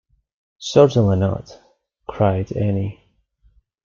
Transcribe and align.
“Certainly 0.57 1.19
not,” 1.19 1.59
cried 2.07 2.51
Annie. 2.53 3.03